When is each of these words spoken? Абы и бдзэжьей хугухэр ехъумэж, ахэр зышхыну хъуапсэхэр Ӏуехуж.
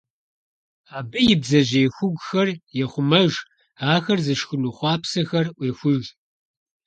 Абы 0.97 1.19
и 1.33 1.35
бдзэжьей 1.39 1.87
хугухэр 1.95 2.49
ехъумэж, 2.83 3.33
ахэр 3.93 4.19
зышхыну 4.25 4.75
хъуапсэхэр 4.77 5.45
Ӏуехуж. 5.55 6.03